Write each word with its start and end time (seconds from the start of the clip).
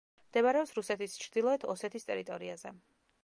მდებარეობს 0.29 0.71
რუსეთის 0.77 1.17
ჩრდილოეთ 1.25 1.67
ოსეთის 1.75 2.09
ტერიტორიაზე. 2.09 2.73